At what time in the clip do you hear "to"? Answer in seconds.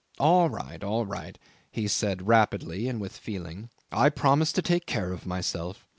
4.53-4.63